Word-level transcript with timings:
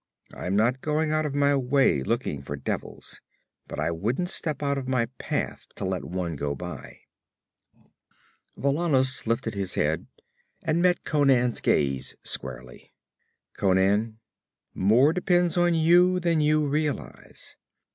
I'm 0.33 0.55
not 0.55 0.81
going 0.81 1.11
out 1.11 1.27
of 1.27 1.35
my 1.35 1.55
way 1.55 2.01
looking 2.01 2.41
for 2.41 2.55
devils; 2.55 3.21
but 3.67 3.79
I 3.79 3.91
wouldn't 3.91 4.31
step 4.31 4.63
out 4.63 4.79
of 4.79 4.87
my 4.87 5.05
path 5.19 5.67
to 5.75 5.85
let 5.85 6.03
one 6.03 6.35
go 6.35 6.55
by.' 6.55 7.01
Valannus 8.57 9.27
lifted 9.27 9.53
his 9.53 9.75
head 9.75 10.07
and 10.63 10.81
met 10.81 11.03
Conan's 11.03 11.61
gaze 11.61 12.15
squarely. 12.23 12.95
'Conan, 13.53 14.17
more 14.73 15.13
depends 15.13 15.55
on 15.55 15.75
you 15.75 16.19
than 16.19 16.41
you 16.41 16.65
realize. 16.67 17.55